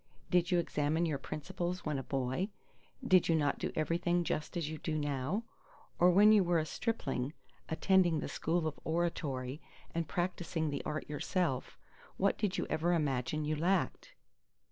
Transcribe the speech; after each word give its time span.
Did 0.31 0.49
you 0.49 0.57
examine 0.57 1.05
your 1.05 1.19
principles 1.19 1.85
when 1.85 1.99
a 1.99 2.03
boy? 2.03 2.49
Did 3.07 3.29
you 3.29 3.35
not 3.35 3.59
do 3.59 3.71
everything 3.75 4.23
just 4.23 4.57
as 4.57 4.67
you 4.67 4.79
do 4.79 4.97
now? 4.97 5.43
Or 5.99 6.09
when 6.09 6.31
you 6.31 6.43
were 6.43 6.57
a 6.57 6.65
stripling, 6.65 7.33
attending 7.69 8.19
the 8.19 8.27
school 8.27 8.65
of 8.65 8.79
oratory 8.83 9.61
and 9.93 10.07
practising 10.07 10.71
the 10.71 10.81
art 10.85 11.07
yourself, 11.07 11.77
what 12.17 12.39
did 12.39 12.57
you 12.57 12.65
ever 12.67 12.93
imagine 12.93 13.45
you 13.45 13.55
lacked? 13.55 14.15